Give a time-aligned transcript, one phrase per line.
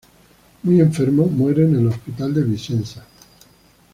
[0.63, 3.05] Muy enfermo, muere en el Hospital de Vicenza.